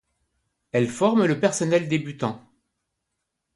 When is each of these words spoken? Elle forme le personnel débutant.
Elle 0.71 0.89
forme 0.89 1.25
le 1.27 1.39
personnel 1.39 1.87
débutant. 1.87 2.43